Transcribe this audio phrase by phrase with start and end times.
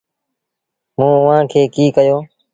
[0.97, 2.17] موٚنٚ اُئآݩٚ کي ڪيٚ ڪهيو۔